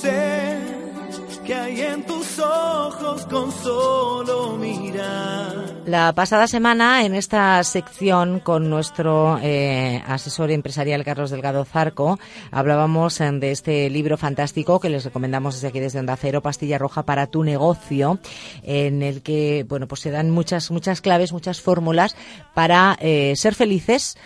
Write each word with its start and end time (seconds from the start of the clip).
Sé 0.00 0.58
que 1.46 1.54
hay 1.54 1.80
en 1.80 2.04
tus 2.04 2.38
ojos 2.38 3.24
con 3.26 3.50
solo 3.52 4.56
mirar. 4.58 5.76
La 5.86 6.12
pasada 6.12 6.48
semana, 6.48 7.04
en 7.04 7.14
esta 7.14 7.62
sección 7.62 8.40
con 8.40 8.68
nuestro 8.68 9.38
eh, 9.40 10.02
asesor 10.06 10.50
empresarial 10.50 11.04
Carlos 11.04 11.30
Delgado 11.30 11.64
Zarco, 11.64 12.18
hablábamos 12.50 13.20
eh, 13.20 13.30
de 13.30 13.52
este 13.52 13.88
libro 13.88 14.16
fantástico 14.18 14.80
que 14.80 14.90
les 14.90 15.04
recomendamos 15.04 15.54
desde 15.54 15.68
aquí, 15.68 15.80
desde 15.80 16.00
Onda 16.00 16.16
Cero, 16.16 16.42
Pastilla 16.42 16.78
Roja 16.78 17.04
para 17.04 17.28
tu 17.28 17.44
negocio, 17.44 18.18
en 18.64 19.02
el 19.02 19.22
que, 19.22 19.64
bueno, 19.68 19.86
pues 19.88 20.00
se 20.02 20.10
dan 20.10 20.30
muchas, 20.30 20.70
muchas 20.70 21.00
claves, 21.00 21.32
muchas 21.32 21.60
fórmulas 21.60 22.16
para 22.54 22.98
eh, 23.00 23.34
ser 23.36 23.54
felices 23.54 24.18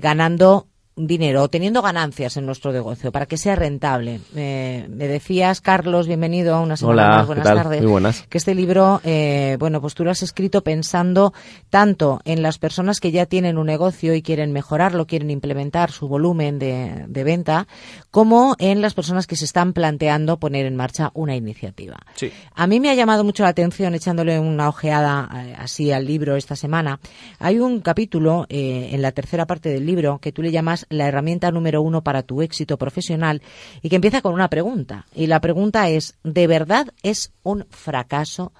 ganando 0.00 0.68
dinero 0.96 1.42
o 1.42 1.48
teniendo 1.48 1.80
ganancias 1.80 2.36
en 2.36 2.44
nuestro 2.44 2.72
negocio 2.72 3.12
para 3.12 3.26
que 3.26 3.36
sea 3.36 3.56
rentable. 3.56 4.20
me 4.34 5.08
decías, 5.08 5.60
Carlos, 5.60 6.06
bienvenido 6.06 6.54
a 6.54 6.60
una 6.60 6.76
semana 6.76 7.02
Hola, 7.04 7.16
más. 7.16 7.26
Buenas 7.26 7.44
tardes. 7.44 7.82
Muy 7.82 7.90
buenas. 7.90 8.26
Que 8.28 8.38
este 8.38 8.54
libro, 8.54 9.00
eh, 9.04 9.56
bueno, 9.58 9.80
pues 9.80 9.94
tú 9.94 10.04
lo 10.04 10.10
has 10.10 10.22
escrito 10.22 10.62
pensando 10.62 11.32
tanto 11.70 12.20
en 12.24 12.42
las 12.42 12.58
personas 12.58 13.00
que 13.00 13.10
ya 13.10 13.26
tienen 13.26 13.58
un 13.58 13.66
negocio 13.66 14.14
y 14.14 14.22
quieren 14.22 14.52
mejorarlo, 14.52 15.06
quieren 15.06 15.30
implementar 15.30 15.92
su 15.92 16.08
volumen 16.08 16.58
de, 16.58 17.04
de 17.08 17.24
venta, 17.24 17.66
como 18.12 18.54
en 18.58 18.82
las 18.82 18.92
personas 18.92 19.26
que 19.26 19.36
se 19.36 19.46
están 19.46 19.72
planteando 19.72 20.38
poner 20.38 20.66
en 20.66 20.76
marcha 20.76 21.10
una 21.14 21.34
iniciativa. 21.34 21.96
Sí. 22.14 22.30
A 22.54 22.66
mí 22.66 22.78
me 22.78 22.90
ha 22.90 22.94
llamado 22.94 23.24
mucho 23.24 23.42
la 23.42 23.48
atención, 23.48 23.94
echándole 23.94 24.38
una 24.38 24.68
ojeada 24.68 25.30
eh, 25.34 25.56
así 25.58 25.90
al 25.92 26.04
libro 26.04 26.36
esta 26.36 26.54
semana, 26.54 27.00
hay 27.38 27.58
un 27.58 27.80
capítulo 27.80 28.44
eh, 28.50 28.90
en 28.92 29.00
la 29.00 29.12
tercera 29.12 29.46
parte 29.46 29.70
del 29.70 29.86
libro 29.86 30.18
que 30.18 30.30
tú 30.30 30.42
le 30.42 30.52
llamas 30.52 30.84
la 30.90 31.08
herramienta 31.08 31.50
número 31.50 31.80
uno 31.80 32.04
para 32.04 32.22
tu 32.22 32.42
éxito 32.42 32.76
profesional 32.76 33.40
y 33.80 33.88
que 33.88 33.96
empieza 33.96 34.20
con 34.20 34.34
una 34.34 34.50
pregunta. 34.50 35.06
Y 35.14 35.26
la 35.26 35.40
pregunta 35.40 35.88
es, 35.88 36.18
¿de 36.22 36.46
verdad 36.46 36.88
es 37.02 37.32
un 37.42 37.66
fracaso? 37.70 38.52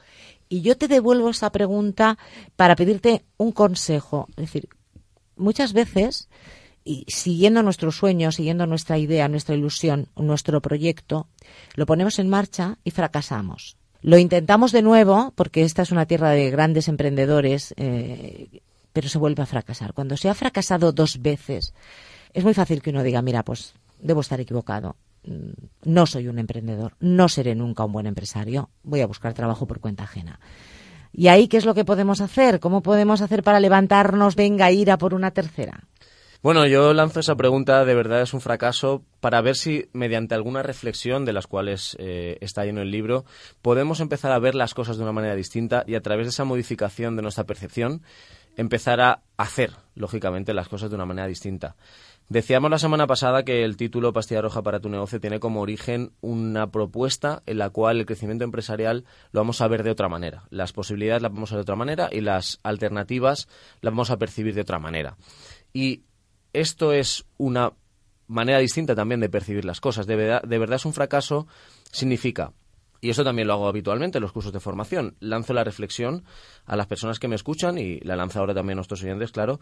Y 0.49 0.63
yo 0.63 0.79
te 0.79 0.89
devuelvo 0.89 1.29
esa 1.29 1.53
pregunta 1.53 2.17
para 2.57 2.75
pedirte 2.75 3.27
un 3.37 3.53
consejo. 3.53 4.29
Es 4.31 4.47
decir, 4.47 4.71
muchas 5.37 5.75
veces, 5.75 6.31
y 6.85 7.05
siguiendo 7.09 7.63
nuestro 7.63 7.93
sueño, 7.93 8.33
siguiendo 8.33 8.67
nuestra 8.67 8.99
idea, 8.99 9.29
nuestra 9.29 9.55
ilusión, 9.55 10.09
nuestro 10.17 10.61
proyecto, 10.61 11.29
lo 11.75 11.87
ponemos 11.87 12.19
en 12.19 12.29
marcha 12.29 12.79
y 12.85 12.91
fracasamos. 12.91 13.77
Lo 14.01 14.19
intentamos 14.19 14.73
de 14.73 14.83
nuevo, 14.83 15.33
porque 15.37 15.63
esta 15.63 15.83
es 15.83 15.93
una 15.93 16.07
tierra 16.07 16.31
de 16.31 16.51
grandes 16.51 16.89
emprendedores, 16.89 17.73
eh, 17.77 18.63
pero 18.93 19.09
se 19.09 19.19
vuelve 19.19 19.43
a 19.43 19.47
fracasar. 19.47 19.93
Cuando 19.93 20.17
se 20.17 20.29
ha 20.29 20.35
fracasado 20.35 20.93
dos 20.93 21.23
veces, 21.23 21.73
es 22.33 22.43
muy 22.43 22.55
fácil 22.55 22.83
que 22.83 22.91
uno 22.91 23.03
diga, 23.05 23.23
mira, 23.23 23.45
pues 23.45 23.75
debo 24.01 24.21
estar 24.21 24.41
equivocado. 24.41 24.97
Mm, 25.25 25.51
No 25.85 26.07
soy 26.07 26.27
un 26.27 26.41
emprendedor, 26.41 26.97
no 26.99 27.29
seré 27.29 27.55
nunca 27.55 27.85
un 27.85 27.93
buen 27.93 28.07
empresario, 28.07 28.71
voy 28.83 29.03
a 29.03 29.07
buscar 29.07 29.35
trabajo 29.35 29.67
por 29.67 29.79
cuenta 29.79 30.03
ajena. 30.03 30.41
¿Y 31.13 31.29
ahí 31.29 31.47
qué 31.47 31.59
es 31.59 31.67
lo 31.67 31.75
que 31.75 31.85
podemos 31.85 32.21
hacer? 32.21 32.59
¿Cómo 32.59 32.83
podemos 32.83 33.21
hacer 33.21 33.43
para 33.43 33.61
levantarnos, 33.61 34.35
venga, 34.35 34.73
ir 34.73 34.91
a 34.91 34.99
por 34.99 35.15
una 35.15 35.31
tercera? 35.31 35.85
Bueno, 36.43 36.67
yo 36.67 36.93
lanzo 36.93 37.21
esa 37.21 37.37
pregunta, 37.37 37.85
de 37.85 37.95
verdad 37.95 38.21
es 38.21 38.35
un 38.35 38.41
fracaso, 38.41 39.05
para 39.21 39.41
ver 39.43 39.55
si 39.55 39.87
mediante 39.93 40.35
alguna 40.35 40.65
reflexión 40.65 41.25
de 41.25 41.33
las 41.33 41.47
cuales 41.47 41.97
eh, 42.01 42.39
está 42.41 42.65
lleno 42.65 42.83
el 42.83 42.91
libro, 42.91 43.25
podemos 43.63 44.01
empezar 44.01 44.33
a 44.33 44.41
ver 44.41 44.57
las 44.57 44.75
cosas 44.75 44.97
de 44.97 45.05
una 45.05 45.13
manera 45.13 45.37
distinta 45.37 45.85
y 45.87 45.95
a 45.95 46.01
través 46.01 46.27
de 46.27 46.31
esa 46.31 46.45
modificación 46.45 47.15
de 47.15 47.23
nuestra 47.23 47.45
percepción, 47.45 48.03
empezar 48.57 49.01
a 49.01 49.23
hacer, 49.37 49.71
lógicamente, 49.95 50.53
las 50.53 50.69
cosas 50.69 50.91
de 50.91 50.97
una 50.97 51.07
manera 51.07 51.29
distinta. 51.29 51.77
Decíamos 52.29 52.73
la 52.73 52.79
semana 52.81 53.07
pasada 53.07 53.45
que 53.45 53.63
el 53.63 53.77
título 53.77 54.13
Pastilla 54.13 54.43
Roja 54.43 54.63
para 54.63 54.81
tu 54.81 54.89
negocio 54.89 55.21
tiene 55.21 55.39
como 55.39 55.61
origen 55.61 56.11
una 56.23 56.73
propuesta 56.73 57.45
en 57.47 57.59
la 57.59 57.71
cual 57.71 58.01
el 58.01 58.07
crecimiento 58.07 58.43
empresarial 58.43 59.05
lo 59.31 59.41
vamos 59.43 59.61
a 59.61 59.69
ver 59.69 59.85
de 59.85 59.91
otra 59.91 60.09
manera. 60.09 60.43
Las 60.51 60.73
posibilidades 60.73 61.23
las 61.23 61.33
vamos 61.33 61.53
a 61.53 61.55
ver 61.55 61.61
de 61.61 61.71
otra 61.71 61.77
manera 61.77 62.09
y 62.11 62.21
las 62.21 62.59
alternativas 62.65 63.47
las 63.81 63.93
vamos 63.93 64.11
a 64.11 64.19
percibir 64.19 64.55
de 64.55 64.63
otra 64.63 64.81
manera. 64.81 65.17
Y 65.73 66.03
esto 66.53 66.93
es 66.93 67.25
una 67.39 67.73
manera 68.27 68.59
distinta 68.59 68.95
también 68.95 69.21
de 69.21 69.29
percibir 69.29 69.65
las 69.65 69.81
cosas. 69.81 70.07
De 70.07 70.17
verdad, 70.17 70.43
de 70.43 70.59
verdad 70.59 70.77
es 70.77 70.85
un 70.85 70.95
fracaso, 70.95 71.47
significa 71.91 72.53
y 73.03 73.11
eso 73.11 73.25
también 73.25 73.49
lo 73.49 73.55
hago 73.55 73.69
habitualmente 73.69 74.19
en 74.19 74.23
los 74.23 74.33
cursos 74.33 74.53
de 74.53 74.61
formación. 74.61 75.17
Lanzo 75.19 75.53
la 75.53 75.65
reflexión 75.65 76.25
a 76.65 76.77
las 76.77 76.87
personas 76.87 77.19
que 77.19 77.27
me 77.27 77.35
escuchan 77.35 77.77
y 77.77 77.99
la 78.01 78.15
lanzo 78.15 78.39
ahora 78.39 78.55
también 78.55 78.77
a 78.77 78.79
nuestros 78.79 79.03
oyentes, 79.03 79.33
claro, 79.33 79.59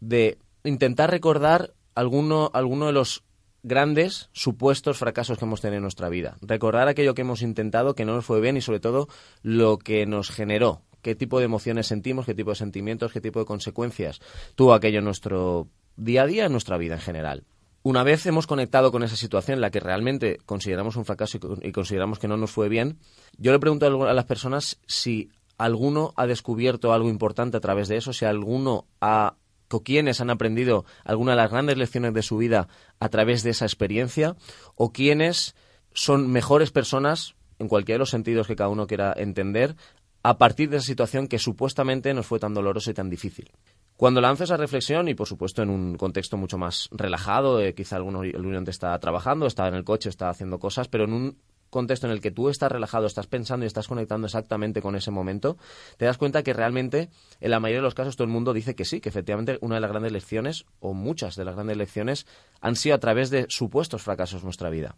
de 0.00 0.36
intentar 0.64 1.08
recordar 1.08 1.74
alguno, 1.94 2.50
alguno 2.52 2.86
de 2.86 2.92
los 2.92 3.22
grandes 3.62 4.30
supuestos 4.32 4.98
fracasos 4.98 5.38
que 5.38 5.44
hemos 5.44 5.60
tenido 5.60 5.76
en 5.76 5.82
nuestra 5.82 6.08
vida. 6.08 6.36
Recordar 6.42 6.88
aquello 6.88 7.14
que 7.14 7.22
hemos 7.22 7.42
intentado 7.42 7.94
que 7.94 8.04
no 8.04 8.16
nos 8.16 8.24
fue 8.26 8.40
bien 8.40 8.56
y 8.56 8.60
sobre 8.60 8.80
todo 8.80 9.06
lo 9.42 9.78
que 9.78 10.04
nos 10.04 10.30
generó. 10.30 10.82
Qué 11.02 11.14
tipo 11.14 11.38
de 11.38 11.44
emociones 11.44 11.86
sentimos, 11.86 12.26
qué 12.26 12.34
tipo 12.34 12.50
de 12.50 12.56
sentimientos, 12.56 13.12
qué 13.12 13.20
tipo 13.20 13.38
de 13.38 13.46
consecuencias 13.46 14.20
tuvo 14.56 14.74
aquello 14.74 15.00
nuestro 15.02 15.68
día 15.96 16.22
a 16.22 16.26
día, 16.26 16.46
en 16.46 16.52
nuestra 16.52 16.76
vida 16.76 16.94
en 16.94 17.00
general. 17.00 17.44
Una 17.82 18.04
vez 18.04 18.26
hemos 18.26 18.46
conectado 18.46 18.92
con 18.92 19.02
esa 19.02 19.16
situación 19.16 19.56
en 19.56 19.60
la 19.60 19.70
que 19.70 19.80
realmente 19.80 20.38
consideramos 20.46 20.96
un 20.96 21.04
fracaso 21.04 21.36
y, 21.36 21.40
con- 21.40 21.58
y 21.62 21.72
consideramos 21.72 22.18
que 22.18 22.28
no 22.28 22.36
nos 22.36 22.50
fue 22.52 22.68
bien, 22.68 22.98
yo 23.38 23.50
le 23.52 23.58
pregunto 23.58 23.86
a 23.86 24.12
las 24.14 24.24
personas 24.24 24.78
si 24.86 25.30
alguno 25.58 26.12
ha 26.16 26.26
descubierto 26.26 26.92
algo 26.92 27.08
importante 27.08 27.56
a 27.56 27.60
través 27.60 27.88
de 27.88 27.96
eso, 27.96 28.12
si 28.12 28.24
alguno 28.24 28.86
ha 29.00 29.34
o 29.74 29.82
quienes 29.82 30.20
han 30.20 30.28
aprendido 30.28 30.84
alguna 31.02 31.32
de 31.32 31.38
las 31.38 31.50
grandes 31.50 31.78
lecciones 31.78 32.12
de 32.12 32.22
su 32.22 32.36
vida 32.36 32.68
a 33.00 33.08
través 33.08 33.42
de 33.42 33.50
esa 33.50 33.64
experiencia, 33.64 34.36
o 34.74 34.92
quienes 34.92 35.54
son 35.94 36.30
mejores 36.30 36.70
personas, 36.70 37.36
en 37.58 37.68
cualquiera 37.68 37.96
de 37.96 38.00
los 38.00 38.10
sentidos 38.10 38.46
que 38.46 38.54
cada 38.54 38.68
uno 38.68 38.86
quiera 38.86 39.14
entender, 39.16 39.74
a 40.22 40.36
partir 40.36 40.68
de 40.68 40.76
esa 40.76 40.86
situación 40.86 41.26
que 41.26 41.38
supuestamente 41.38 42.12
nos 42.12 42.26
fue 42.26 42.38
tan 42.38 42.52
dolorosa 42.52 42.90
y 42.90 42.94
tan 42.94 43.08
difícil. 43.08 43.50
Cuando 43.96 44.20
lanzo 44.20 44.44
esa 44.44 44.56
reflexión, 44.56 45.08
y 45.08 45.14
por 45.14 45.28
supuesto 45.28 45.62
en 45.62 45.70
un 45.70 45.96
contexto 45.96 46.36
mucho 46.36 46.58
más 46.58 46.88
relajado, 46.92 47.60
eh, 47.60 47.74
quizá 47.74 47.96
alguno 47.96 48.22
el 48.22 48.44
oyente 48.44 48.70
está 48.70 48.98
trabajando, 48.98 49.46
está 49.46 49.68
en 49.68 49.74
el 49.74 49.84
coche, 49.84 50.08
está 50.08 50.28
haciendo 50.28 50.58
cosas, 50.58 50.88
pero 50.88 51.04
en 51.04 51.12
un 51.12 51.38
contexto 51.72 52.06
en 52.06 52.12
el 52.12 52.20
que 52.20 52.30
tú 52.30 52.50
estás 52.50 52.70
relajado, 52.70 53.06
estás 53.06 53.26
pensando 53.26 53.64
y 53.64 53.66
estás 53.66 53.88
conectando 53.88 54.26
exactamente 54.26 54.82
con 54.82 54.94
ese 54.94 55.10
momento, 55.10 55.56
te 55.96 56.04
das 56.04 56.18
cuenta 56.18 56.42
que 56.42 56.52
realmente 56.52 57.08
en 57.40 57.50
la 57.50 57.60
mayoría 57.60 57.78
de 57.78 57.84
los 57.84 57.94
casos 57.94 58.14
todo 58.14 58.26
el 58.26 58.30
mundo 58.30 58.52
dice 58.52 58.74
que 58.74 58.84
sí, 58.84 59.00
que 59.00 59.08
efectivamente 59.08 59.56
una 59.62 59.76
de 59.76 59.80
las 59.80 59.90
grandes 59.90 60.12
lecciones, 60.12 60.66
o 60.80 60.92
muchas 60.92 61.34
de 61.34 61.46
las 61.46 61.54
grandes 61.54 61.78
lecciones, 61.78 62.26
han 62.60 62.76
sido 62.76 62.94
a 62.94 62.98
través 62.98 63.30
de 63.30 63.46
supuestos 63.48 64.02
fracasos 64.02 64.42
en 64.42 64.46
nuestra 64.46 64.68
vida. 64.68 64.96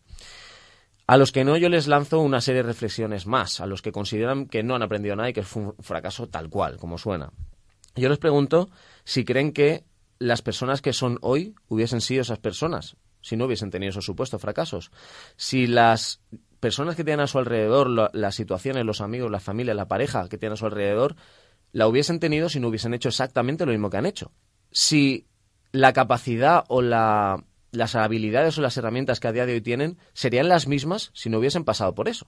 A 1.06 1.16
los 1.16 1.30
que 1.30 1.44
no, 1.44 1.56
yo 1.56 1.68
les 1.68 1.86
lanzo 1.86 2.20
una 2.20 2.40
serie 2.40 2.62
de 2.62 2.68
reflexiones 2.68 3.26
más, 3.26 3.60
a 3.60 3.66
los 3.66 3.80
que 3.80 3.92
consideran 3.92 4.46
que 4.46 4.64
no 4.64 4.74
han 4.74 4.82
aprendido 4.82 5.14
nada 5.14 5.28
y 5.28 5.32
que 5.32 5.42
fue 5.42 5.62
un 5.62 5.74
fracaso 5.78 6.28
tal 6.28 6.48
cual, 6.48 6.78
como 6.78 6.98
suena. 6.98 7.30
Yo 7.96 8.08
les 8.08 8.18
pregunto 8.18 8.70
si 9.04 9.24
creen 9.24 9.52
que 9.52 9.84
las 10.18 10.42
personas 10.42 10.82
que 10.82 10.92
son 10.92 11.18
hoy 11.22 11.54
hubiesen 11.68 12.00
sido 12.00 12.22
esas 12.22 12.38
personas, 12.38 12.96
si 13.20 13.36
no 13.36 13.44
hubiesen 13.46 13.70
tenido 13.70 13.90
esos 13.90 14.04
supuestos 14.04 14.40
fracasos. 14.40 14.90
Si 15.36 15.66
las 15.66 16.20
personas 16.60 16.96
que 16.96 17.04
tienen 17.04 17.20
a 17.24 17.26
su 17.26 17.38
alrededor, 17.38 17.88
las 18.14 18.34
situaciones, 18.34 18.84
los 18.84 19.00
amigos, 19.00 19.30
la 19.30 19.40
familia, 19.40 19.74
la 19.74 19.88
pareja 19.88 20.28
que 20.28 20.38
tienen 20.38 20.54
a 20.54 20.56
su 20.56 20.66
alrededor, 20.66 21.14
la 21.72 21.86
hubiesen 21.88 22.20
tenido 22.20 22.48
si 22.48 22.60
no 22.60 22.68
hubiesen 22.68 22.94
hecho 22.94 23.08
exactamente 23.08 23.66
lo 23.66 23.72
mismo 23.72 23.90
que 23.90 23.96
han 23.96 24.06
hecho. 24.06 24.32
Si 24.70 25.26
la 25.72 25.92
capacidad 25.92 26.64
o 26.68 26.82
la- 26.82 27.44
las 27.72 27.96
habilidades 27.96 28.56
o 28.56 28.62
las 28.62 28.76
herramientas 28.76 29.18
que 29.20 29.28
a 29.28 29.32
día 29.32 29.46
de 29.46 29.54
hoy 29.54 29.60
tienen 29.60 29.98
serían 30.12 30.48
las 30.48 30.68
mismas 30.68 31.10
si 31.12 31.28
no 31.28 31.38
hubiesen 31.38 31.64
pasado 31.64 31.94
por 31.94 32.08
eso. 32.08 32.26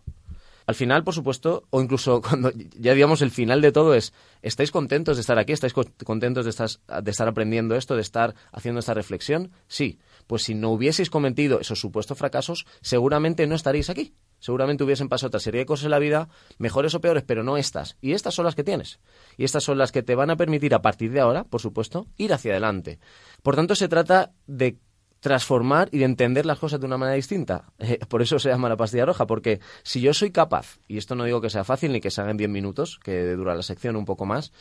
Al 0.66 0.74
final, 0.74 1.04
por 1.04 1.14
supuesto, 1.14 1.64
o 1.70 1.80
incluso 1.80 2.20
cuando 2.28 2.50
ya 2.76 2.92
digamos 2.94 3.22
el 3.22 3.30
final 3.30 3.60
de 3.60 3.72
todo 3.72 3.94
es, 3.94 4.12
¿estáis 4.42 4.70
contentos 4.70 5.16
de 5.16 5.20
estar 5.20 5.38
aquí? 5.38 5.52
¿Estáis 5.52 5.72
co- 5.72 5.84
contentos 6.04 6.44
de 6.44 6.50
estar, 6.50 6.68
de 7.02 7.10
estar 7.10 7.28
aprendiendo 7.28 7.76
esto, 7.76 7.94
de 7.94 8.02
estar 8.02 8.34
haciendo 8.52 8.80
esta 8.80 8.94
reflexión? 8.94 9.52
Sí. 9.68 9.98
Pues 10.26 10.42
si 10.42 10.54
no 10.56 10.70
hubieseis 10.70 11.08
cometido 11.08 11.60
esos 11.60 11.78
supuestos 11.78 12.18
fracasos, 12.18 12.66
seguramente 12.80 13.46
no 13.46 13.54
estaríais 13.54 13.90
aquí. 13.90 14.14
Seguramente 14.40 14.82
hubiesen 14.82 15.08
pasado 15.08 15.28
otra 15.28 15.40
serie 15.40 15.60
de 15.60 15.66
cosas 15.66 15.84
en 15.84 15.92
la 15.92 15.98
vida, 16.00 16.28
mejores 16.58 16.94
o 16.94 17.00
peores, 17.00 17.22
pero 17.24 17.44
no 17.44 17.56
estas. 17.56 17.96
Y 18.00 18.12
estas 18.12 18.34
son 18.34 18.44
las 18.44 18.56
que 18.56 18.64
tienes. 18.64 18.98
Y 19.36 19.44
estas 19.44 19.62
son 19.62 19.78
las 19.78 19.92
que 19.92 20.02
te 20.02 20.16
van 20.16 20.30
a 20.30 20.36
permitir 20.36 20.74
a 20.74 20.82
partir 20.82 21.12
de 21.12 21.20
ahora, 21.20 21.44
por 21.44 21.60
supuesto, 21.60 22.08
ir 22.16 22.32
hacia 22.32 22.50
adelante. 22.52 22.98
Por 23.42 23.54
tanto, 23.54 23.76
se 23.76 23.88
trata 23.88 24.32
de 24.48 24.78
transformar 25.20 25.88
y 25.92 25.98
de 25.98 26.04
entender 26.04 26.46
las 26.46 26.58
cosas 26.58 26.80
de 26.80 26.86
una 26.86 26.98
manera 26.98 27.16
distinta. 27.16 27.72
Eh, 27.78 28.00
por 28.08 28.20
eso 28.20 28.38
se 28.38 28.48
llama 28.48 28.68
la 28.68 28.76
pastilla 28.76 29.06
roja, 29.06 29.26
porque 29.26 29.60
si 29.84 30.00
yo 30.00 30.12
soy 30.12 30.32
capaz, 30.32 30.78
y 30.88 30.98
esto 30.98 31.14
no 31.14 31.24
digo 31.24 31.40
que 31.40 31.50
sea 31.50 31.62
fácil 31.62 31.92
ni 31.92 32.00
que 32.00 32.10
se 32.10 32.20
haga 32.20 32.32
en 32.32 32.36
10 32.36 32.50
minutos, 32.50 32.98
que 33.02 33.32
dura 33.32 33.54
la 33.54 33.62
sección 33.62 33.94
un 33.94 34.04
poco 34.04 34.26
más, 34.26 34.52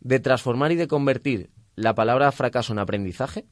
de 0.00 0.20
transformar 0.20 0.72
y 0.72 0.76
de 0.76 0.86
convertir 0.86 1.50
la 1.76 1.94
palabra 1.94 2.30
fracaso 2.32 2.72
en 2.72 2.80
aprendizaje, 2.80 3.46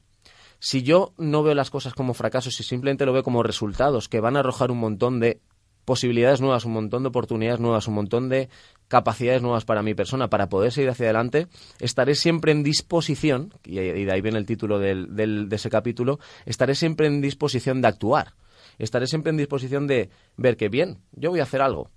si 0.59 0.83
yo 0.83 1.15
no 1.17 1.43
veo 1.43 1.55
las 1.55 1.71
cosas 1.71 1.95
como 1.95 2.15
fracasos 2.15 2.59
y 2.61 2.63
simplemente 2.63 3.07
lo 3.07 3.13
veo 3.13 3.23
como 3.23 3.43
resultados 3.43 4.09
que 4.09 4.21
van 4.21 4.37
a 4.37 4.41
arrojar 4.41 4.71
un 4.71 4.79
montón 4.79 5.21
de 5.21 5.41
posibilidades 5.87 6.43
nuevas, 6.43 6.67
un 6.67 6.73
montón 6.73 7.05
de 7.05 7.09
oportunidades 7.09 7.61
nuevas, 7.61 7.89
un 7.89 7.95
montón 7.95 8.29
de 8.29 8.51
capacidades 8.89 9.41
nuevas 9.41 9.65
para 9.65 9.83
mi 9.83 9.95
persona 9.95 10.29
para 10.29 10.51
poder 10.51 10.73
seguir 10.73 10.91
hacia 10.91 11.07
adelante, 11.07 11.47
estaré 11.81 12.15
siempre 12.15 12.53
en 12.53 12.63
disposición, 12.63 13.55
y 13.65 13.77
de 13.77 14.13
ahí 14.13 14.21
viene 14.21 14.39
el 14.39 14.45
título 14.45 14.79
del, 14.79 15.15
de 15.15 15.57
ese 15.57 15.71
capítulo, 15.71 16.19
estaré 16.45 16.75
siempre 16.75 17.07
en 17.07 17.23
disposición 17.23 17.81
de 17.81 17.89
actuar. 17.89 18.35
Estaré 18.79 19.07
siempre 19.07 19.31
en 19.31 19.39
disposición 19.39 19.87
de 19.87 20.11
ver 20.37 20.59
que 20.59 20.69
bien, 20.69 20.99
yo 21.13 21.31
voy 21.31 21.41
a 21.41 21.45
hacer 21.45 21.63
algo. 21.63 21.89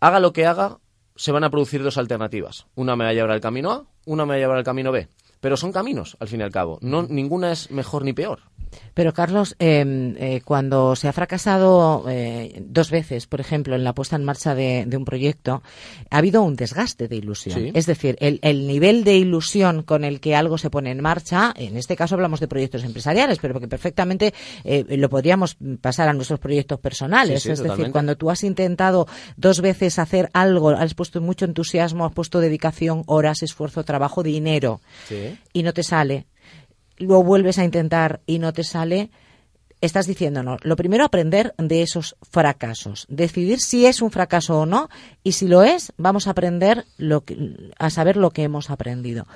Haga 0.00 0.20
lo 0.20 0.34
que 0.34 0.44
haga, 0.44 0.80
se 1.14 1.32
van 1.32 1.44
a 1.44 1.50
producir 1.50 1.82
dos 1.82 1.96
alternativas. 1.96 2.66
Una 2.74 2.94
me 2.94 3.04
va 3.04 3.10
a 3.10 3.14
llevar 3.14 3.30
al 3.30 3.40
camino 3.40 3.70
A, 3.70 3.86
una 4.04 4.26
me 4.26 4.30
va 4.30 4.34
a 4.34 4.38
llevar 4.38 4.58
al 4.58 4.64
camino 4.64 4.92
B. 4.92 5.08
Pero 5.46 5.56
son 5.56 5.70
caminos, 5.70 6.16
al 6.18 6.26
fin 6.26 6.40
y 6.40 6.42
al 6.42 6.50
cabo. 6.50 6.80
No, 6.82 7.04
ninguna 7.04 7.52
es 7.52 7.70
mejor 7.70 8.04
ni 8.04 8.12
peor. 8.12 8.40
Pero 8.94 9.12
Carlos, 9.12 9.54
em, 9.58 10.16
eh, 10.18 10.40
cuando 10.44 10.96
se 10.96 11.08
ha 11.08 11.12
fracasado 11.12 12.04
eh, 12.08 12.62
dos 12.66 12.90
veces, 12.90 13.26
por 13.26 13.40
ejemplo, 13.40 13.74
en 13.76 13.84
la 13.84 13.94
puesta 13.94 14.16
en 14.16 14.24
marcha 14.24 14.54
de, 14.56 14.88
un 14.96 15.04
proyecto, 15.04 15.62
ha 16.10 16.18
habido 16.18 16.42
un 16.42 16.56
desgaste 16.56 17.06
de 17.06 17.16
ilusión. 17.16 17.70
Es 17.74 17.86
decir, 17.86 18.16
el, 18.20 18.66
nivel 18.66 19.04
de 19.04 19.16
ilusión 19.16 19.82
con 19.82 20.02
el 20.02 20.18
que 20.20 20.34
algo 20.34 20.58
se 20.58 20.70
pone 20.70 20.90
en 20.90 21.00
marcha, 21.00 21.52
en 21.56 21.76
este 21.76 21.94
caso 21.94 22.14
hablamos 22.14 22.40
de 22.40 22.48
proyectos 22.48 22.84
empresariales, 22.84 23.38
pero 23.38 23.60
que 23.60 23.68
perfectamente 23.68 24.34
eh, 24.64 24.84
lo 24.96 25.08
podríamos 25.08 25.56
pasar 25.80 26.08
a 26.08 26.12
nuestros 26.12 26.40
proyectos 26.40 26.80
personales. 26.80 27.46
es 27.46 27.62
decir, 27.62 27.92
cuando 27.92 28.16
tú 28.16 28.30
has 28.30 28.42
intentado 28.42 29.06
dos 29.36 29.60
veces 29.60 29.98
hacer 29.98 30.30
algo, 30.32 30.70
has 30.70 30.94
puesto 30.94 31.20
mucho 31.20 31.44
entusiasmo, 31.44 32.06
has 32.06 32.12
puesto 32.12 32.40
dedicación, 32.40 33.04
horas, 33.06 33.42
esfuerzo, 33.42 33.84
trabajo, 33.84 34.22
dinero, 34.22 34.80
y 35.52 35.62
no 35.62 35.72
te 35.72 35.82
sale 35.82 36.26
lo 36.98 37.22
vuelves 37.22 37.58
a 37.58 37.64
intentar 37.64 38.20
y 38.26 38.38
no 38.38 38.52
te 38.52 38.64
sale, 38.64 39.10
estás 39.80 40.06
diciéndonos, 40.06 40.64
lo 40.64 40.76
primero 40.76 41.04
aprender 41.04 41.54
de 41.58 41.82
esos 41.82 42.16
fracasos, 42.30 43.06
decidir 43.08 43.60
si 43.60 43.86
es 43.86 44.02
un 44.02 44.10
fracaso 44.10 44.60
o 44.60 44.66
no 44.66 44.88
y 45.22 45.32
si 45.32 45.46
lo 45.46 45.62
es, 45.62 45.92
vamos 45.96 46.26
a 46.26 46.30
aprender 46.30 46.84
lo 46.96 47.24
a 47.78 47.90
saber 47.90 48.16
lo 48.16 48.30
que 48.30 48.44
hemos 48.44 48.70
aprendido. 48.70 49.26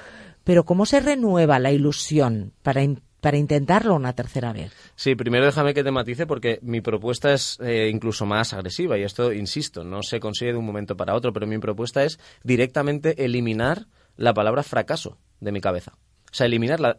Pero 0.45 0.65
¿cómo 0.65 0.87
se 0.87 1.01
renueva 1.01 1.59
la 1.59 1.71
ilusión 1.71 2.53
para, 2.63 2.83
para 3.21 3.37
intentarlo 3.37 3.95
una 3.95 4.15
tercera 4.15 4.55
vez? 4.55 4.73
Sí, 4.97 5.15
primero 5.15 5.45
déjame 5.45 5.75
que 5.75 5.85
te 5.85 5.91
matice 5.91 6.27
porque 6.27 6.59
mi 6.63 6.81
propuesta 6.81 7.35
es 7.35 7.59
eh, 7.61 7.91
incluso 7.93 8.25
más 8.25 8.55
agresiva 8.55 8.97
y 8.97 9.03
esto, 9.03 9.33
insisto, 9.35 9.85
no 9.85 10.03
se 10.03 10.19
consigue 10.19 10.53
de 10.53 10.59
un 10.59 10.65
momento 10.65 10.97
para 10.97 11.15
otro, 11.15 11.35
pero 11.35 11.47
mi 11.47 11.59
propuesta 11.59 12.05
es 12.05 12.19
directamente 12.43 13.23
eliminar 13.23 13.87
la 14.21 14.35
palabra 14.35 14.63
fracaso 14.63 15.17
de 15.41 15.51
mi 15.51 15.61
cabeza. 15.61 15.95
O 16.33 16.35
sea, 16.35 16.47
eliminarla, 16.47 16.97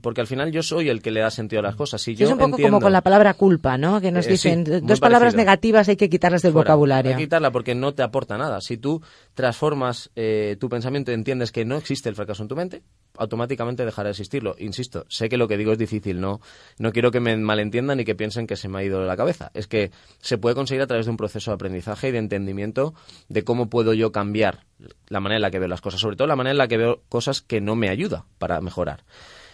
porque 0.00 0.20
al 0.22 0.26
final 0.26 0.50
yo 0.50 0.60
soy 0.64 0.88
el 0.88 1.02
que 1.02 1.12
le 1.12 1.20
da 1.20 1.30
sentido 1.30 1.60
a 1.60 1.62
las 1.62 1.76
cosas. 1.76 2.02
Si 2.02 2.16
yo 2.16 2.26
es 2.26 2.32
un 2.32 2.38
poco 2.38 2.58
como 2.60 2.80
con 2.80 2.92
la 2.92 3.00
palabra 3.00 3.34
culpa, 3.34 3.78
¿no? 3.78 4.00
Que 4.00 4.10
nos 4.10 4.26
eh, 4.26 4.30
dicen 4.30 4.64
dos 4.84 4.98
palabras 4.98 5.36
negativas 5.36 5.88
hay 5.88 5.96
que 5.96 6.08
quitarlas 6.08 6.42
del 6.42 6.52
vocabulario. 6.52 7.10
Hay 7.10 7.16
que 7.16 7.24
quitarla 7.24 7.52
porque 7.52 7.76
no 7.76 7.94
te 7.94 8.02
aporta 8.02 8.36
nada. 8.38 8.60
Si 8.60 8.78
tú 8.78 9.00
transformas 9.34 10.10
eh, 10.16 10.56
tu 10.58 10.68
pensamiento 10.68 11.12
y 11.12 11.14
entiendes 11.14 11.52
que 11.52 11.64
no 11.64 11.76
existe 11.76 12.08
el 12.08 12.16
fracaso 12.16 12.42
en 12.42 12.48
tu 12.48 12.56
mente, 12.56 12.82
automáticamente 13.16 13.84
dejará 13.84 14.08
de 14.08 14.12
existirlo. 14.12 14.56
Insisto, 14.58 15.04
sé 15.08 15.28
que 15.28 15.36
lo 15.36 15.46
que 15.46 15.58
digo 15.58 15.70
es 15.70 15.78
difícil, 15.78 16.20
no, 16.20 16.40
no 16.78 16.90
quiero 16.90 17.12
que 17.12 17.20
me 17.20 17.36
malentiendan 17.36 17.98
ni 17.98 18.04
que 18.04 18.16
piensen 18.16 18.48
que 18.48 18.56
se 18.56 18.68
me 18.68 18.80
ha 18.80 18.82
ido 18.82 19.04
la 19.04 19.16
cabeza. 19.16 19.52
Es 19.54 19.68
que 19.68 19.92
se 20.18 20.38
puede 20.38 20.56
conseguir 20.56 20.82
a 20.82 20.88
través 20.88 21.06
de 21.06 21.10
un 21.10 21.18
proceso 21.18 21.52
de 21.52 21.54
aprendizaje 21.54 22.08
y 22.08 22.12
de 22.12 22.18
entendimiento 22.18 22.94
de 23.28 23.44
cómo 23.44 23.70
puedo 23.70 23.94
yo 23.94 24.10
cambiar 24.10 24.64
la 25.08 25.20
manera 25.20 25.36
en 25.36 25.42
la 25.42 25.50
que 25.50 25.58
veo 25.58 25.68
las 25.68 25.80
cosas, 25.80 26.00
sobre 26.00 26.16
todo 26.16 26.28
la 26.28 26.36
manera 26.36 26.52
en 26.52 26.58
la 26.58 26.68
que 26.68 26.76
veo 26.76 27.02
cosas 27.08 27.42
que 27.42 27.60
no 27.60 27.74
me 27.76 27.88
ayuda 27.88 28.26
para 28.38 28.60
mejorar. 28.60 29.04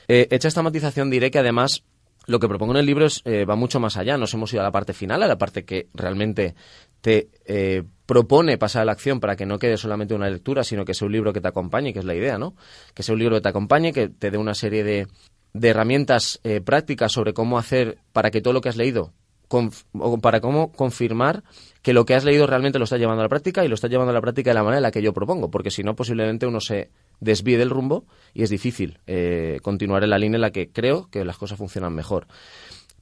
Eh, 0.09 0.29
hecha 0.31 0.49
esta 0.49 0.63
matización, 0.63 1.11
diré 1.11 1.31
que 1.31 1.39
además 1.39 1.85
lo 2.29 2.39
que 2.39 2.49
propongo 2.49 2.75
en 2.75 2.81
el 2.81 2.87
libro 2.87 3.07
es, 3.07 3.23
eh, 3.25 3.47
va 3.47 3.57
mucho 3.57 3.81
más 3.81 3.97
allá. 3.97 4.19
Nos 4.19 4.35
hemos 4.35 4.53
ido 4.53 4.61
a 4.61 4.65
la 4.65 4.71
parte 4.71 4.93
final, 4.93 5.23
a 5.23 5.27
la 5.27 5.39
parte 5.39 5.65
que 5.65 5.89
realmente 5.95 6.55
te 7.01 7.31
eh, 7.47 7.83
propone 8.05 8.59
pasar 8.59 8.83
a 8.83 8.85
la 8.85 8.93
acción 8.93 9.19
para 9.19 9.35
que 9.35 9.47
no 9.47 9.59
quede 9.59 9.79
solamente 9.79 10.15
una 10.15 10.29
lectura, 10.29 10.63
sino 10.63 10.85
que 10.85 10.93
sea 10.93 11.07
un 11.07 11.13
libro 11.13 11.33
que 11.33 11.41
te 11.41 11.49
acompañe, 11.49 11.93
que 11.93 12.01
es 12.01 12.05
la 12.05 12.15
idea, 12.15 12.37
¿no? 12.37 12.55
Que 12.95 13.03
sea 13.03 13.15
un 13.15 13.19
libro 13.19 13.37
que 13.37 13.41
te 13.41 13.49
acompañe, 13.49 13.95
que 13.95 14.09
te 14.09 14.31
dé 14.31 14.37
una 14.37 14.55
serie 14.55 14.85
de, 14.85 15.07
de 15.55 15.69
herramientas 15.69 16.39
eh, 16.45 16.61
prácticas 16.61 17.13
sobre 17.13 17.33
cómo 17.33 17.59
hacer 17.59 17.99
para 18.13 18.31
que 18.31 18.43
todo 18.43 18.53
lo 18.53 18.61
que 18.61 18.69
has 18.69 18.77
leído, 18.77 19.15
o 19.49 20.19
para 20.19 20.41
cómo 20.41 20.73
confirmar 20.73 21.43
que 21.83 21.93
lo 21.93 22.05
que 22.05 22.15
has 22.15 22.25
leído 22.25 22.47
realmente 22.47 22.79
lo 22.79 22.85
estás 22.85 22.99
llevando 22.99 23.23
a 23.23 23.25
la 23.25 23.29
práctica 23.29 23.65
y 23.65 23.69
lo 23.69 23.75
estás 23.75 23.91
llevando 23.91 24.11
a 24.11 24.15
la 24.15 24.21
práctica 24.21 24.51
de 24.51 24.55
la 24.55 24.63
manera 24.63 24.79
en 24.79 24.83
la 24.83 24.91
que 24.91 25.03
yo 25.03 25.13
propongo, 25.13 25.51
porque 25.51 25.71
si 25.71 25.83
no, 25.83 25.97
posiblemente 25.97 26.47
uno 26.47 26.61
se 26.61 26.91
desvíe 27.21 27.57
del 27.57 27.71
rumbo 27.71 28.05
y 28.35 28.43
es 28.43 28.51
difícil 28.51 28.99
eh, 29.07 29.59
continuar 29.63 30.05
en 30.05 30.11
la 30.11 30.19
línea 30.19 30.37
en 30.37 30.43
la 30.43 30.51
que 30.51 30.71
creo 30.71 31.09
que 31.11 31.25
las 31.25 31.39
cosas 31.39 31.59
funcionan 31.59 31.95
mejor. 31.95 32.27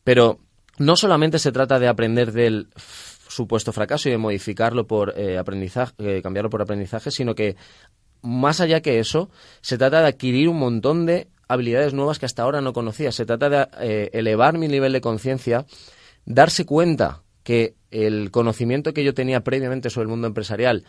Pero 0.05 0.39
no 0.79 0.97
solamente 0.97 1.39
se 1.39 1.53
trata 1.53 1.79
de 1.79 1.89
aprender 1.89 2.33
del 2.33 2.69
supuesto 3.29 3.73
fracaso 3.73 4.09
y 4.09 4.13
de 4.13 4.19
modificarlo 4.19 4.87
por 4.87 5.15
eh, 5.17 5.39
aprendizaje, 5.39 5.93
eh, 5.99 6.23
cambiarlo 6.23 6.51
por 6.51 6.63
aprendizaje, 6.63 7.11
sino 7.11 7.35
que 7.35 7.57
más 8.23 8.61
allá 8.61 8.81
que 8.81 8.99
eso, 8.99 9.31
se 9.61 9.79
trata 9.79 10.01
de 10.01 10.09
adquirir 10.09 10.49
un 10.49 10.59
montón 10.59 11.07
de 11.07 11.29
habilidades 11.49 11.95
nuevas 11.95 12.19
que 12.19 12.27
hasta 12.27 12.43
ahora 12.43 12.61
no 12.61 12.73
conocía. 12.73 13.13
Se 13.13 13.25
trata 13.25 13.49
de 13.49 13.69
eh, 13.81 14.11
elevar 14.13 14.59
mi 14.59 14.69
nivel 14.69 14.93
de 14.93 15.01
conciencia, 15.01 15.65
darse 16.27 16.67
cuenta 16.67 17.23
que 17.43 17.75
el 17.91 18.31
conocimiento 18.31 18.93
que 18.93 19.05
yo 19.05 19.15
tenía 19.15 19.43
previamente 19.43 19.89
sobre 19.89 20.05
el 20.05 20.11
mundo 20.11 20.27
empresarial 20.27 20.85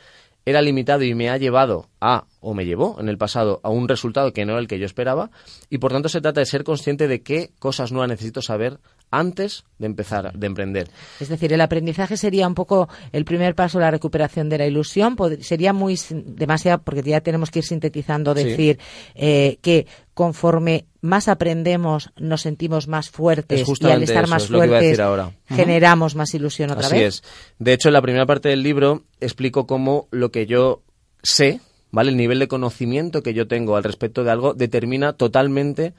era 0.45 0.62
limitado 0.62 1.04
y 1.04 1.13
me 1.13 1.30
ha 1.30 1.38
llevado 1.38 1.89
a, 2.00 2.25
o 2.39 2.54
me 2.54 2.66
llevó 2.66 2.98
en 3.00 3.10
el 3.10 3.18
pasado, 3.18 3.60
a 3.63 3.69
un 3.69 3.88
resultado 3.88 4.31
que 4.31 4.45
no 4.45 4.54
era 4.54 4.62
el 4.62 4.68
que 4.68 4.80
yo 4.80 4.86
esperaba, 4.86 5.30
y 5.69 5.78
por 5.78 5.92
tanto 5.92 6.07
se 6.10 6.22
trata 6.22 6.39
de 6.39 6.45
ser 6.45 6.63
consciente 6.63 7.07
de 7.07 7.22
qué 7.22 7.51
cosas 7.60 7.92
nuevas 7.92 8.10
necesito 8.10 8.42
saber 8.42 8.80
antes 9.12 9.63
de 9.77 9.86
empezar, 9.86 10.33
de 10.33 10.48
emprender. 10.48 10.89
Es 11.19 11.30
decir, 11.30 11.54
el 11.54 11.62
aprendizaje 11.62 12.18
sería 12.18 12.48
un 12.48 12.56
poco 12.56 12.89
el 13.12 13.25
primer 13.25 13.56
paso, 13.56 13.80
la 13.80 13.92
recuperación 13.92 14.50
de 14.50 14.57
la 14.57 14.65
ilusión. 14.65 15.15
sería 15.42 15.74
muy 15.74 16.00
demasiado, 16.12 16.81
porque 16.83 17.04
ya 17.04 17.21
tenemos 17.21 17.51
que 17.51 17.59
ir 17.59 17.65
sintetizando, 17.65 18.33
decir 18.33 18.80
eh, 19.15 19.59
que 19.62 19.88
conforme 20.13 20.86
más 21.01 21.27
aprendemos, 21.27 22.12
nos 22.18 22.42
sentimos 22.42 22.88
más 22.88 23.09
fuertes 23.09 23.65
y 23.68 23.88
al 23.88 24.04
estar 24.04 24.27
más 24.27 24.48
fuertes 24.48 25.00
generamos 25.48 26.16
más 26.16 26.33
ilusión 26.33 26.71
otra 26.71 26.90
vez. 26.90 26.94
Así 26.94 27.04
es. 27.04 27.23
De 27.59 27.73
hecho, 27.73 27.90
en 27.90 27.94
la 27.94 28.02
primera 28.02 28.26
parte 28.26 28.49
del 28.49 28.64
libro 28.64 29.04
explico 29.21 29.68
cómo 29.68 30.07
lo 30.11 30.31
que 30.31 30.47
yo 30.47 30.81
sé, 31.23 31.61
¿vale? 31.92 32.09
El 32.09 32.18
nivel 32.18 32.40
de 32.40 32.47
conocimiento 32.47 33.23
que 33.23 33.33
yo 33.33 33.47
tengo 33.47 33.78
al 33.78 33.83
respecto 33.83 34.23
de 34.23 34.31
algo 34.31 34.54
determina 34.54 35.14
totalmente 35.14 35.94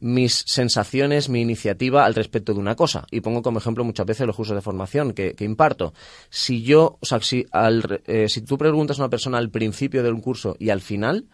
mis 0.00 0.44
sensaciones, 0.46 1.28
mi 1.28 1.40
iniciativa 1.40 2.04
al 2.04 2.14
respecto 2.14 2.52
de 2.52 2.60
una 2.60 2.76
cosa. 2.76 3.06
Y 3.10 3.20
pongo 3.20 3.42
como 3.42 3.58
ejemplo 3.58 3.84
muchas 3.84 4.06
veces 4.06 4.26
los 4.26 4.36
cursos 4.36 4.54
de 4.54 4.62
formación 4.62 5.12
que, 5.12 5.34
imparto. 5.40 5.92
Si 6.28 6.62
yo, 6.62 6.98
o 7.00 7.06
sea, 7.06 7.20
si, 7.20 7.46
al, 7.52 8.02
eh, 8.06 8.28
si 8.28 8.42
tú 8.42 8.58
preguntas 8.58 8.98
a 8.98 9.02
una 9.02 9.10
persona 9.10 9.38
al 9.38 9.50
principio 9.50 10.02
de 10.02 10.10
un 10.10 10.20
curso 10.20 10.56
y 10.58 10.70
al 10.70 10.80
final, 10.80 11.26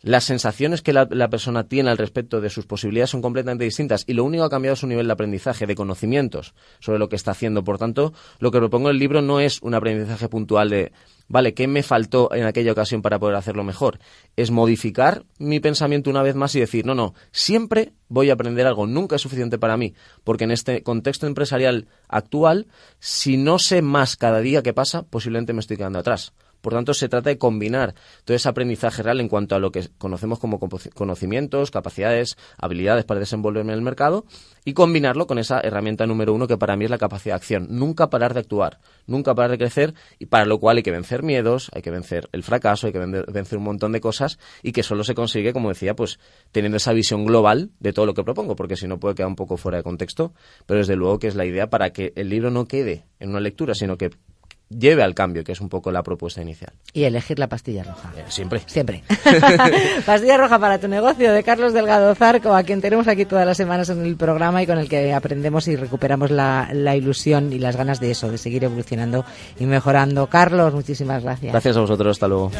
las 0.00 0.24
sensaciones 0.24 0.82
que 0.82 0.92
la, 0.92 1.06
persona 1.28 1.64
tiene 1.64 1.90
al 1.90 1.98
respecto 1.98 2.40
de 2.40 2.50
sus 2.50 2.66
posibilidades 2.66 3.10
son 3.10 3.22
completamente 3.22 3.64
distintas 3.64 4.04
y 4.06 4.14
lo 4.14 4.24
único 4.24 4.42
que 4.42 4.46
ha 4.46 4.50
cambiado 4.50 4.74
es 4.74 4.80
su 4.80 4.86
nivel 4.86 5.08
de 5.08 5.12
aprendizaje, 5.12 5.66
de 5.66 5.74
conocimientos 5.74 6.54
sobre 6.78 6.98
lo 6.98 7.08
que 7.08 7.16
está 7.16 7.32
haciendo. 7.32 7.64
Por 7.64 7.78
tanto, 7.78 8.12
lo 8.38 8.50
que 8.50 8.58
propongo 8.58 8.88
en 8.88 8.94
el 8.94 9.00
libro 9.00 9.22
no 9.22 9.40
es 9.40 9.60
un 9.60 9.74
aprendizaje 9.74 10.28
puntual 10.28 10.70
de, 10.70 10.92
vale, 11.26 11.52
¿qué 11.52 11.66
me 11.66 11.82
faltó 11.82 12.32
en 12.32 12.44
aquella 12.44 12.72
ocasión 12.72 13.02
para 13.02 13.18
poder 13.18 13.34
hacerlo 13.34 13.64
mejor? 13.64 13.98
Es 14.36 14.50
modificar 14.52 15.24
mi 15.38 15.58
pensamiento 15.58 16.10
una 16.10 16.22
vez 16.22 16.36
más 16.36 16.54
y 16.54 16.60
decir, 16.60 16.86
no, 16.86 16.94
no, 16.94 17.14
siempre 17.32 17.92
voy 18.08 18.30
a 18.30 18.34
aprender 18.34 18.66
algo, 18.66 18.86
nunca 18.86 19.16
es 19.16 19.22
suficiente 19.22 19.58
para 19.58 19.76
mí, 19.76 19.94
porque 20.22 20.44
en 20.44 20.52
este 20.52 20.82
contexto 20.84 21.26
empresarial 21.26 21.88
actual, 22.08 22.68
si 23.00 23.36
no 23.36 23.58
sé 23.58 23.82
más 23.82 24.16
cada 24.16 24.40
día 24.40 24.62
que 24.62 24.72
pasa, 24.72 25.02
posiblemente 25.02 25.52
me 25.52 25.60
estoy 25.60 25.76
quedando 25.76 25.98
atrás. 25.98 26.32
Por 26.60 26.72
tanto, 26.72 26.94
se 26.94 27.08
trata 27.08 27.30
de 27.30 27.38
combinar 27.38 27.94
todo 28.24 28.36
ese 28.36 28.48
aprendizaje 28.48 29.02
real 29.02 29.20
en 29.20 29.28
cuanto 29.28 29.54
a 29.54 29.58
lo 29.58 29.70
que 29.70 29.88
conocemos 29.98 30.38
como 30.38 30.58
conocimientos, 30.94 31.70
capacidades, 31.70 32.36
habilidades 32.58 33.04
para 33.04 33.20
desenvolverme 33.20 33.72
en 33.72 33.78
el 33.78 33.84
mercado 33.84 34.24
y 34.64 34.74
combinarlo 34.74 35.26
con 35.26 35.38
esa 35.38 35.60
herramienta 35.60 36.06
número 36.06 36.34
uno 36.34 36.46
que 36.46 36.58
para 36.58 36.76
mí 36.76 36.84
es 36.84 36.90
la 36.90 36.98
capacidad 36.98 37.34
de 37.34 37.36
acción. 37.36 37.66
Nunca 37.70 38.10
parar 38.10 38.34
de 38.34 38.40
actuar, 38.40 38.80
nunca 39.06 39.34
parar 39.34 39.52
de 39.52 39.58
crecer 39.58 39.94
y 40.18 40.26
para 40.26 40.44
lo 40.44 40.58
cual 40.58 40.76
hay 40.76 40.82
que 40.82 40.90
vencer 40.90 41.22
miedos, 41.22 41.70
hay 41.74 41.82
que 41.82 41.90
vencer 41.90 42.28
el 42.32 42.42
fracaso, 42.42 42.86
hay 42.86 42.92
que 42.92 42.98
vencer 42.98 43.58
un 43.58 43.64
montón 43.64 43.92
de 43.92 44.00
cosas 44.00 44.38
y 44.62 44.72
que 44.72 44.82
solo 44.82 45.04
se 45.04 45.14
consigue, 45.14 45.52
como 45.52 45.68
decía, 45.68 45.94
pues 45.94 46.18
teniendo 46.52 46.76
esa 46.76 46.92
visión 46.92 47.24
global 47.24 47.70
de 47.80 47.92
todo 47.92 48.06
lo 48.06 48.14
que 48.14 48.24
propongo, 48.24 48.56
porque 48.56 48.76
si 48.76 48.86
no 48.86 48.98
puede 48.98 49.14
quedar 49.14 49.28
un 49.28 49.36
poco 49.36 49.56
fuera 49.56 49.78
de 49.78 49.84
contexto, 49.84 50.34
pero 50.66 50.78
desde 50.78 50.96
luego 50.96 51.18
que 51.18 51.28
es 51.28 51.34
la 51.34 51.46
idea 51.46 51.70
para 51.70 51.90
que 51.90 52.12
el 52.16 52.28
libro 52.28 52.50
no 52.50 52.66
quede 52.66 53.06
en 53.20 53.30
una 53.30 53.40
lectura, 53.40 53.74
sino 53.74 53.96
que 53.96 54.10
lleve 54.68 55.02
al 55.02 55.14
cambio, 55.14 55.44
que 55.44 55.52
es 55.52 55.60
un 55.60 55.68
poco 55.68 55.90
la 55.90 56.02
propuesta 56.02 56.42
inicial. 56.42 56.72
Y 56.92 57.04
elegir 57.04 57.38
la 57.38 57.48
pastilla 57.48 57.84
roja. 57.84 58.12
Eh, 58.16 58.24
siempre. 58.28 58.60
Siempre. 58.66 59.02
pastilla 60.06 60.36
roja 60.36 60.58
para 60.58 60.78
tu 60.78 60.88
negocio 60.88 61.32
de 61.32 61.42
Carlos 61.42 61.72
Delgado 61.72 62.14
Zarco, 62.14 62.54
a 62.54 62.62
quien 62.62 62.80
tenemos 62.80 63.08
aquí 63.08 63.24
todas 63.24 63.46
las 63.46 63.56
semanas 63.56 63.88
en 63.90 64.04
el 64.04 64.16
programa 64.16 64.62
y 64.62 64.66
con 64.66 64.78
el 64.78 64.88
que 64.88 65.12
aprendemos 65.12 65.68
y 65.68 65.76
recuperamos 65.76 66.30
la, 66.30 66.68
la 66.72 66.96
ilusión 66.96 67.52
y 67.52 67.58
las 67.58 67.76
ganas 67.76 68.00
de 68.00 68.10
eso, 68.10 68.30
de 68.30 68.38
seguir 68.38 68.64
evolucionando 68.64 69.24
y 69.58 69.66
mejorando. 69.66 70.26
Carlos, 70.26 70.74
muchísimas 70.74 71.22
gracias. 71.22 71.52
Gracias 71.52 71.76
a 71.76 71.80
vosotros, 71.80 72.16
hasta 72.16 72.28
luego. 72.28 72.50